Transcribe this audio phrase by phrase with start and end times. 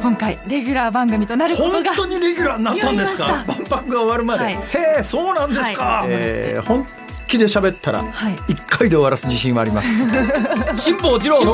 [0.00, 3.44] 今回レギュラー番組となることが本当にレギュラーになったんですか？
[3.46, 4.54] 万博が終わるまで、はい。
[4.54, 4.58] へ
[5.00, 6.08] えそうなんですか、はい。
[6.10, 6.86] えー本
[7.28, 8.36] 気で喋ったらはい。
[8.48, 9.88] 一回で終わらす自信はあります。
[10.80, 11.52] 辛坊治郎の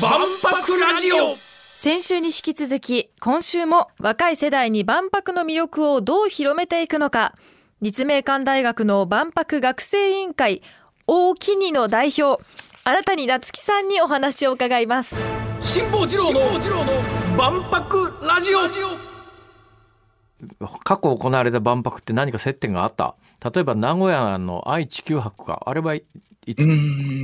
[0.00, 1.36] 万博ラジオ。
[1.76, 7.34] 先週に引き続き今週も若い世代に万博の魅力をどう広めていくのか。
[7.82, 10.62] 立命館大学の万博学生委員会
[11.06, 12.42] 大木にの代表
[12.84, 15.14] 新たに夏樹さんにお話を伺います
[15.60, 16.40] 辛坊治郎の
[17.36, 18.58] 万博ラジオ。
[20.84, 23.14] 過去行われた万博って何か接点があった？
[23.54, 25.62] 例えば名古屋の愛・地球博か。
[25.66, 26.04] あれはい
[26.46, 26.66] いつ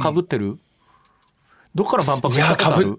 [0.01, 0.59] かぶってる？
[1.75, 2.99] どっから万博行ったことあいやる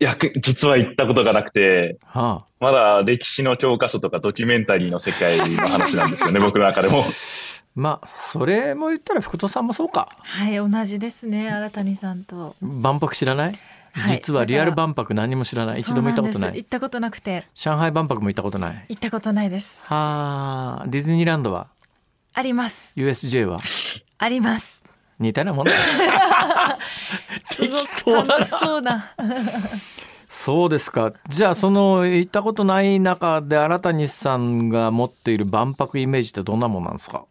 [0.00, 2.52] いや、く実は行ったことがなくて、はあ。
[2.58, 7.04] まだ歴史の教科書とかドキュメンタリーの世界の話なんですよね、 僕の中でも。
[7.74, 10.08] まあそれも言ったら福戸さんもそうか。
[10.20, 12.56] はい同じですね新谷さんと。
[12.60, 13.58] 万博知らない？
[14.08, 15.80] 実はリアル万博何も知らない。
[15.80, 16.52] 一度も行ったことない。
[16.56, 17.44] 行ったことなくて。
[17.54, 18.86] 上海万博も行ったことない。
[18.88, 19.86] 行ったことないです。
[19.86, 20.86] はあ。
[20.86, 21.68] ディズニーランドは？
[22.34, 22.98] あります。
[22.98, 23.60] USJ は？
[24.18, 24.82] あります。
[25.18, 25.72] 似たようなもんだ。
[27.50, 29.10] すご当だそうな。
[30.28, 31.12] そうですか。
[31.28, 37.26] じゃあその行ったことない中で新谷さんが持っている万博イメージってどんなもんなんですか？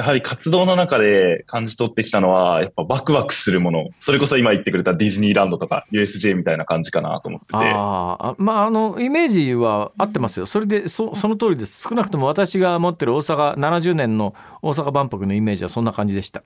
[0.00, 3.90] やはり活動の中で感じ取ってきたのは、やっぱワクワクするもの。
[3.98, 7.52] それこそ今言ってくれたディズニーランドとか USJ みたいな感じかなと思ってて。
[7.54, 10.46] ああまああのイメージは合ってますよ。
[10.46, 11.86] それでそその通りです。
[11.86, 16.42] 少なくとも私が持ってる大阪70年の大阪万博のイメージはそんな感じでした。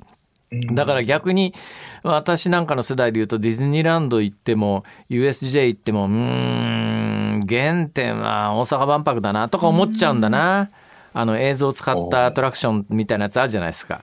[0.51, 1.55] だから逆に
[2.03, 10.71] 私なんかの世代で言うとディズニーランド行っても USJ 行ってもうーん原点は大阪万博だなとか思っちゃうんだな
[11.15, 14.03] あの映像を使ったアトラクションみたいなやつあるじゃないですか。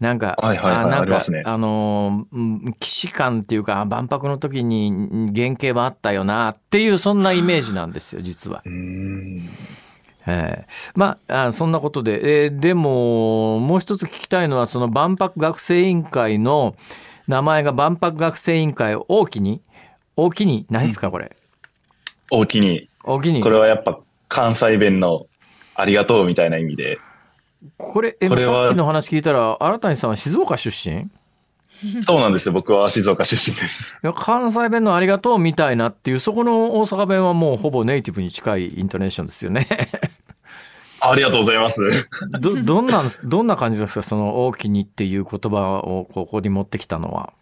[0.00, 1.42] なんか、はいはいはいあなんかあね。
[1.46, 4.90] あのうん既視感っていうかあ万博の時に
[5.34, 8.62] 原型はあったよなっていうそんなイメージなんですよ実は。
[8.66, 9.48] うーん。
[10.26, 10.66] ええ。
[10.96, 16.74] まああそんなことで、えーでももう一つ聞きたいのはその万博学生委員会の
[17.28, 19.62] 名前が万博学生委員会大きに？
[20.16, 21.36] 大きに何ですかこれ。
[22.30, 22.88] 大きに。
[23.04, 23.42] 大きに。
[23.42, 25.26] これはやっぱ関西弁の
[25.74, 26.98] ありがとうみたいな意味で。
[27.78, 31.02] これえこれはさっきの話聞いたら新谷さんは静岡出身？
[31.82, 32.52] いそうなんですよ。
[32.52, 33.98] 僕は静岡出身です。
[34.02, 39.66] や関西弁のありがとうみたいなっていうそこの大阪弁はもうほぼネイティブに近いイントネーションですよね
[41.00, 42.08] ありがとうございます。
[42.40, 44.02] どどんなんどんな感じですか？
[44.02, 47.32] その大きにっていう言葉をここに持ってきたのは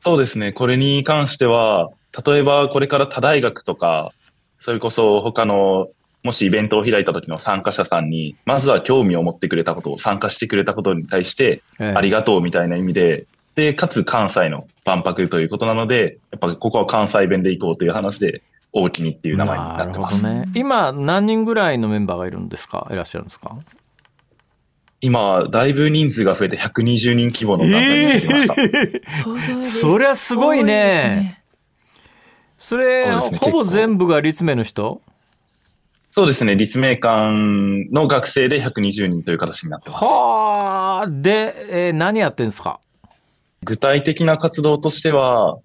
[0.00, 0.52] そうですね。
[0.52, 1.90] これに関しては、
[2.26, 4.12] 例えばこれから他大学とか、
[4.60, 5.88] それこそ他の、
[6.24, 11.94] もしイベントを開いた時の参加者さんに、まずは興味を持ってくれたことを、参加してくれたことに対して、ええ。
[11.94, 18.42] ありがとうみたいな意味で、で、かつ関西の万博ということなので、やっぱここは関西弁で行こうという話で、
[18.72, 20.24] 大きにっていう名前になってます。
[20.24, 20.46] ね。
[20.54, 22.88] 今何人ぐらいのメンバーがいるんですか？
[22.90, 23.56] いらっしゃるんですか？
[25.00, 28.54] 今、だいぶ人数が増えて120人規模の団体になってきました。
[29.22, 31.42] 想像よりそりゃすごい多ですね。
[32.58, 33.38] それね。
[33.38, 35.02] ほぼ全部が立命の人？
[36.16, 36.54] そうですね。
[36.54, 40.04] 立命館の学生で120人という形になってます。
[40.04, 41.08] はあ。
[41.08, 42.78] で、えー何やってんですか？
[43.64, 45.58] 具体的な活動としては、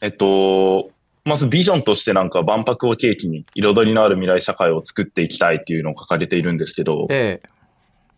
[0.00, 0.90] えっと、
[1.24, 7.48] まずビジョンとしてなんか万博を契機に彩りのある未来社会を作っていきたいっていうのを掲げているんですけど、ええ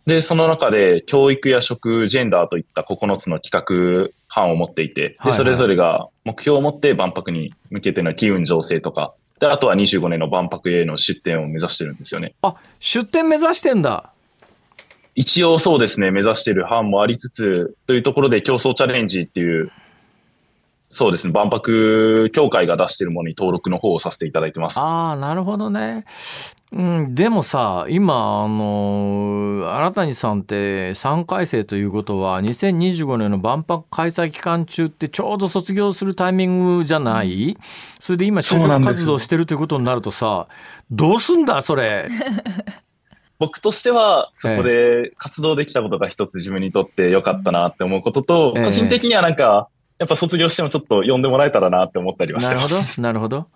[0.06, 12.34] で、その中で教育や食、ジェンダーといった9つの企画班を持っていて、で、それぞれが目標を持って万博に向けての機運醸成とか、で、あとは25年の万博への出展を目指してるんですよね。
[12.42, 14.10] あ、出店目指してんだ。
[15.14, 19.70] 一応そうですね、目指してる班もありつつ、というところで競争チャレンジっていう、
[20.98, 24.80] そうですね、万博協会が出してるものに登録の方をさせていただいてます。
[24.80, 26.04] ああ、なるほどね。
[26.72, 37.56] うん、でもさ、今、あの、新谷さんって3回生ということは、2025年の万博開催期間中ってちょうど卒業するタイミングじゃない、
[38.00, 40.48] それで今、就職活動してるということになるとさ、
[40.90, 42.08] どうすんだ、それ？
[43.38, 49.68] 僕としては、そこで活動できたことが一つ自分にとって良かったなって思うことと、ええ個人的にはなんか、
[49.98, 53.00] やっぱ卒業してもちょっと呼んでもらえたらなって思ったりはしなるほどてます。
[53.00, 53.46] なるほど。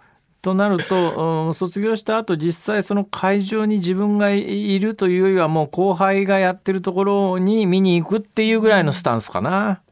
[0.42, 9.82] となると、うん卒業した後実際その会場に自分がいるというよりはもう後輩がやってるところに見に行くっていうぐらいのスタンスかな。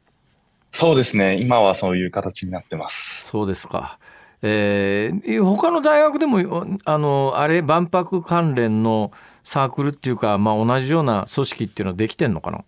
[0.73, 3.25] そうですね、今はそういう形になってます。
[3.25, 3.99] そうですか。
[4.43, 9.13] えー他の大学でもあのあれ万博関連の
[9.45, 12.65] サークルっていうか、まあ、同じような組織っていうのはできてんのかな？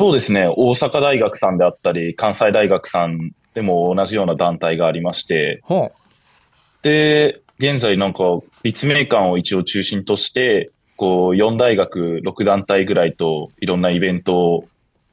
[0.00, 5.60] そうですね、大阪大学さんであったり、関西大学さんでも同じような団体がありまして、
[6.82, 8.22] で、現在なんか
[8.62, 14.64] 立命館を一応中心として、こう、4大学、6団体ぐらいといろんなイベントを、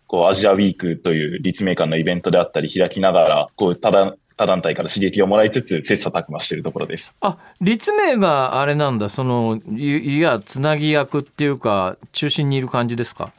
[0.07, 7.13] こう、アジアウィークという立命館のイベントであったり開きながら、こう、他団他団体から刺激をもらいつつ、切磋琢磨しているところです。
[7.21, 9.09] あ立命があれなんだ。
[9.09, 13.33] そのいいやつなぎ役っていうか中心にいる感じですか？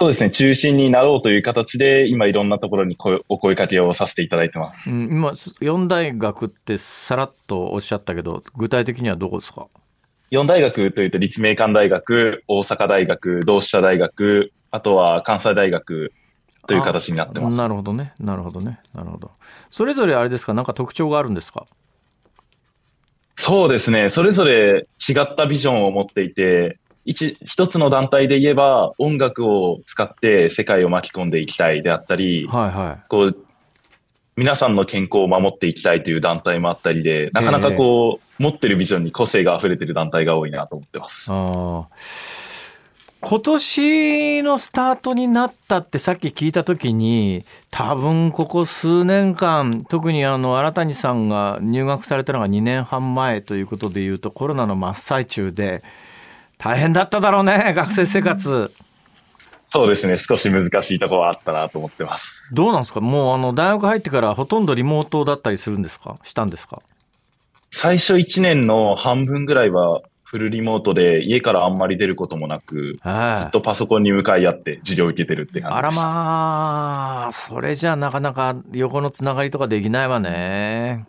[0.00, 4.90] そうですね、中心になろうという形で、今いろんなところに声お声かけをさせていただいてます。
[4.90, 9.66] うん、今4大学ってさらっとおっしゃったけど具体的にはどこですか
[10.30, 16.14] ？4大学というと立命館大学、大阪大学、同志社大学、あとは関西大学
[16.66, 17.56] という形になってます。
[17.58, 18.14] なるほどね。
[18.18, 18.80] なるほどね。
[18.94, 19.32] なるほど。
[19.70, 20.54] それぞれあれですか？
[20.54, 21.66] なんか特徴があるんですか？
[23.36, 24.08] そうですね。
[24.08, 33.36] それぞれ違ったビジョンを持っていて、一、一つの団体で言えば音楽を使って世界を巻き込んでいきたいであったり、はいはいこう、
[34.36, 41.30] 皆さんの健康を守っていきたいという団体もあったりで、なかなかこう、持ってるビジョンに個性が溢れてる団体が多いなと思ってます。
[43.22, 55.84] 今年のスタートになったってさっき聞いた時に多分ここ数年間特にあの新谷さんが入学されたのが2年半前ということでいうとコロナの真っ最中で
[56.60, 58.70] 大変だっただろうね学生生活
[59.72, 60.18] そうですね。
[60.18, 62.52] 少し難しいところはあったなと思ってます。
[62.52, 63.00] どうなんですか？
[63.00, 66.16] もうあの大学入ってからほとんどリモートだったりするんですか？
[66.24, 66.80] したんですか？
[67.70, 75.92] 最初1年の半分ぐらいはフルリモートで家からあんまり出ることもなく、ずはいっとパソコンに向かい合って授業を受けてるって感じあら。
[75.92, 81.06] まあそれじゃなかなか横のつながりとかできないわね。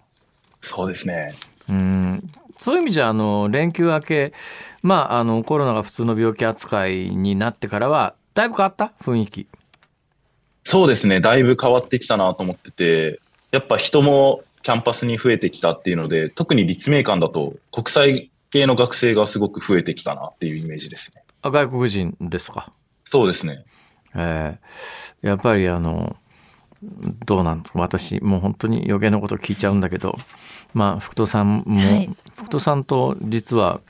[0.62, 1.33] そうですね。
[1.68, 4.33] うんそういう意味じゃあの連休明け、
[4.81, 8.94] まあ、あのコロナが普通の病気扱いになってからはだいぶ変わった？
[9.01, 9.48] 雰囲気。
[10.63, 11.21] そうですね。
[11.21, 13.19] だいぶ変わってきたなと思ってて、
[13.51, 21.24] やっぱ人もキャンパスに増えてきたっていうので、特に立命館だと国際系の学生がすごく増えてきたなっていうイメージですね。
[21.42, 22.71] あ外国人ですか？
[23.06, 23.65] そうですね。
[24.15, 26.15] えーやっぱりあの
[27.25, 30.18] どうなん私もう本当に余計なこと聞いちゃうんだけど。
[30.74, 32.10] まあ福戸さんも、はい。
[32.36, 33.81] 福戸さんと実は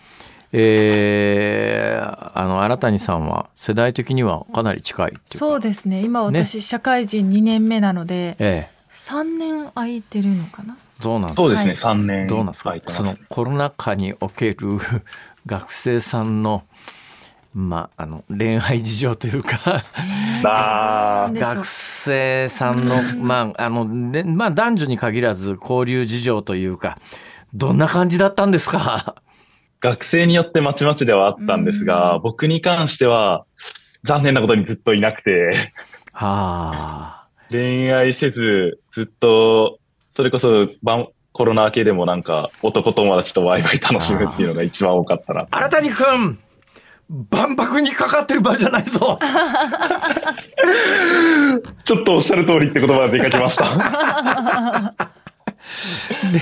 [0.51, 5.37] えーあの新谷さんは世代的にはかなり近いっていうか。
[5.37, 6.01] そうですね。
[6.01, 8.69] 今私、社会人2年目なのでええ。
[8.93, 10.77] 3年空いてるのかな？
[11.01, 11.41] どうなんですか？
[11.43, 11.69] そうですね。
[11.73, 11.77] はい。
[11.77, 12.27] 3年。
[12.27, 12.69] どうなんですか？
[12.71, 12.97] 空いてます。
[12.97, 14.57] そのコロナ禍における
[15.45, 16.63] 学生さんの
[17.53, 19.57] まああの恋愛事情というか
[20.43, 26.97] 学生さんのまああの、ねまあ、男女に限らず交流事情というか
[27.53, 29.15] どんな感じだったんですか？
[29.81, 32.21] 学生によってまちまちではあったんですが、うん。
[32.21, 33.45] 僕に関しては
[34.03, 35.73] 残念なことにずっといなくて、
[36.13, 39.79] はあ恋愛せず、ずっと、
[40.15, 45.47] それこそ、ばんコロナ明けでもなんか、男友達とワイワイ楽しむっていうのが一番多かったな。
[45.49, 46.39] 新谷君
[47.29, 49.19] 万博にかかってる場合じゃないぞ
[51.83, 53.65] ちょっとおっしゃる通りって言葉が出かけました。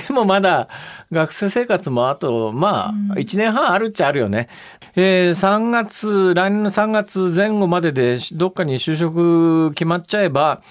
[0.08, 0.68] でもまだ
[1.12, 4.48] 学生生活もあとまあ1年半あるっちゃあるよね。
[4.96, 10.62] えー3月来年の3月前後まででどっかに就職決まっちゃえば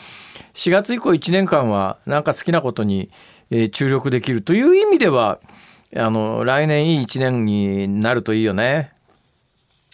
[0.56, 3.10] 4月以降1年間はなんか好きなことに
[3.52, 5.40] えー注力できるという意味では
[5.96, 8.94] あの来年いい1年になるといいよね。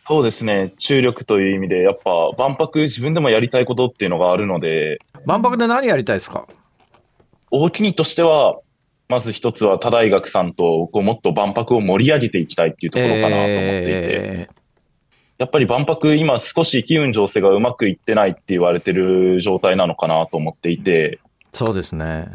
[0.07, 0.73] そうですね。
[0.77, 6.47] 注力という意味で、やっぱ万博自分でもやりたいことっていうのがあるので、万博で何やりたいですか？
[7.49, 8.59] 大きにとしては、
[9.07, 14.49] まず一つは他大学さんとこうもっと万博を盛り上げていきたいっていうところかなと思っていて、え
[15.37, 22.27] やっぱり万博今少し機運情勢がうまくいってないって言われてる状態なのかなと思っていて、ーそうですね。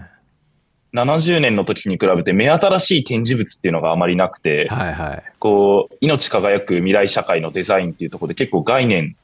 [0.95, 5.23] 70年の時に比べて目新しい展示物っていうのがあまりなくて、はいはい。
[5.39, 9.17] こう、命輝く未来社会のデザインっていうところで結構概念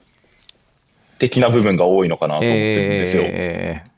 [1.18, 3.22] 的な部分が多いのかなと思ってるんですよ。
[3.26, 3.96] えー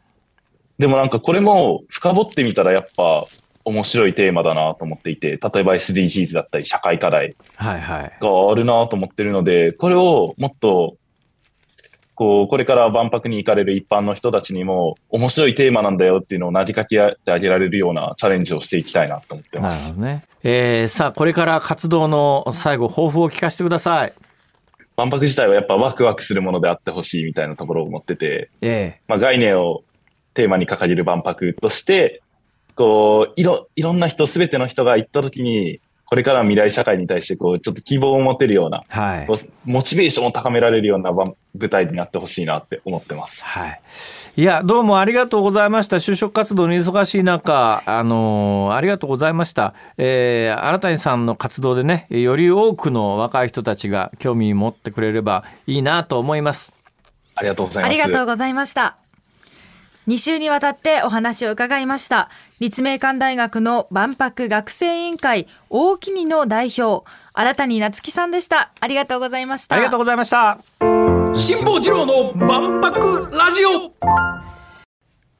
[0.78, 3.26] でもなんかこれも深掘ってみたらやっぱ
[3.64, 8.12] 面白いテーマだなと思っていて、例えば SDGs だったり社会課題はいはい。
[8.20, 10.96] があるなと思ってるので、これをもっと、
[12.18, 19.90] こう、これから万博に行かれる一般の人たちにも面白いテーマなんだよっていうのを投げかけてあげられるようなチャレンジをしていきたいなと思ってなます。
[19.90, 20.24] るほどね。
[20.42, 24.12] えーさあこれから活動の最後抱負を聞かせてください。
[24.96, 29.84] 万博自体はやっぱワクワクするものであってほしいみたいなところを持ってて、えまあ概念を
[30.34, 32.20] テーマに掲げる万博として、
[32.74, 39.26] こう、いろ、いろんな人、すべての人が行った時に、これからの未来社会に対して、こう、ちょっと希望を持てるような、えはい。
[39.66, 43.44] モチベーションを高められるような番舞台になってほしいなって思ってます。
[43.44, 43.80] はい。
[44.36, 45.96] いやどうもありがとうございました。
[45.96, 56.72] 就職活動に忙しい中あのー、ありがとうございました、えー、新谷さんの活動でねより多くの若い人たちが興味持ってくれればいいなと思います。
[57.34, 57.92] ありがとうございます。
[57.92, 59.07] ありがとうございました
[60.08, 62.30] 2週にわたってお話を伺いました。
[62.60, 68.72] 立命館大学の万博学生委員会大木にの代表新谷夏樹さんでした。
[68.80, 69.76] ありがとうございました。
[69.76, 70.60] ありがとうございました。
[71.34, 73.92] 辛坊治郎の万博ラジオ。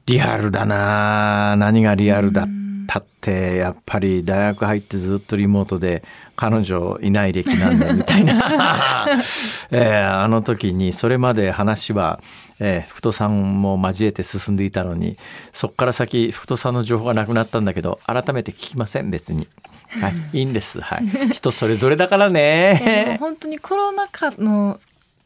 [0.05, 1.55] リアルだな。
[1.57, 2.47] 何がリアルだっ
[2.85, 6.03] たってやっぱり大学入ってずっとリモートで
[6.35, 9.07] 彼女いない歴なんだみたいな、
[9.71, 12.19] えー、あの時にそれまで話は
[12.59, 15.17] えー、福戸さんも交えて進んでいたのに
[15.53, 19.47] そこから先福戸さんの情報がなくなったんだけど改めて聞きません別に。
[19.89, 20.81] はい、いいんです。
[20.81, 23.17] はい、人それぞれだからね。
[23.19, 24.79] 本当にコロナ禍の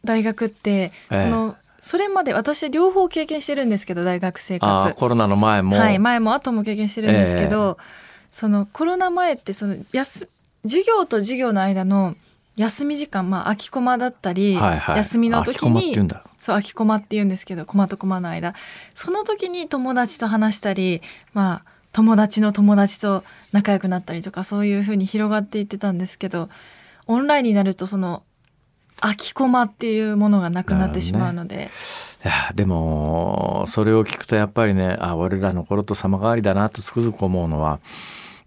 [0.05, 7.85] 大学って、そのそれまで私両方経験してるんですけど大学生活コロナの前も、はい、前も後も経験してるんですけど、えー、
[8.31, 10.29] そのコロナ前ってその休
[10.63, 12.15] 授業と授業の間の
[12.55, 15.95] 休み時間、まあ、空きコマだったり、はいはい、休みの時に
[16.39, 18.53] そう空きコマって言うんですけどコマとコマの間。
[18.93, 21.01] その時に友達と話したり
[21.33, 26.49] まあ友達の友達と仲良くなったりとかそういうふうに広がっていってたんですけど
[27.07, 28.23] オンラインになるとその
[28.99, 31.55] 空きコマっていうものがなくなってしまうので。
[31.57, 31.71] ね、
[32.23, 37.79] いやでもそれを聞くとやっぱりねあ俺らの頃と様変わりだなとつくづく思うのは、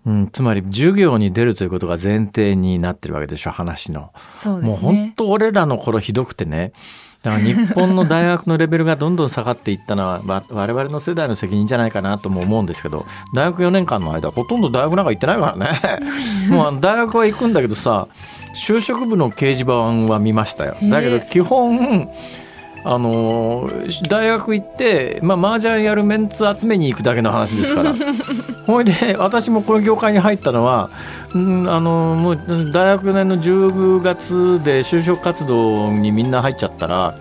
[0.06, 4.12] うん、つまり授業に出るということが前提になってるわけでしょ話の。
[4.30, 6.72] そうですね、もう本当俺らの頃ひどくてね。
[7.22, 15.80] だから日本の大学のレベルがどんどん下がっていったのは 我々の世代の責任じゃないかなとも思うんですけど大学4年間の間ほとんど大学なんか行ってないからね。
[16.50, 18.06] もう大学は行くんだけどさ
[18.54, 20.76] 就職部の掲示板は見ましたよ。
[20.84, 22.08] だけど基本
[22.88, 23.68] あの
[24.08, 27.92] 大学行ってまあ麻雀やるメンツ集めに行くだけの話ですから。
[28.64, 30.90] ほいで私もこの業界に入ったのは、
[31.34, 32.36] うん、あのもう
[32.72, 37.14] 大学4年の10月で就職活動にみんな入っちゃったら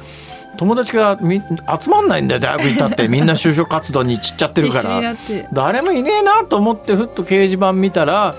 [0.57, 1.41] 友達がみ
[1.81, 3.07] 集まんないんだよ大学行ったって。
[3.09, 5.15] みんな就職活動に散っちゃってるから。
[5.51, 8.35] 誰もいねえなと思ってふっと掲示板見たら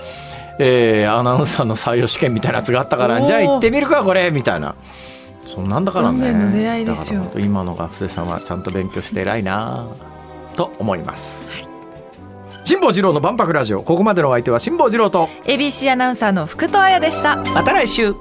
[0.59, 4.75] えー、アナウンサーの採用試験みたいなやつがあったからじゃあ行ってみるかこれみたいな
[5.47, 6.31] そんなんだからね。
[6.33, 7.31] の出会いですよ。
[7.37, 9.87] 今の学生さんはちゃんと勉強して偉いな。
[10.57, 11.67] と思います、はい、
[12.65, 13.83] 辛坊治郎の万博ラジオ。
[13.83, 15.29] ここまでのお相手は辛坊治郎と。
[15.45, 17.37] ABC アナウンサーの福藤彩でした。
[17.37, 18.15] また来週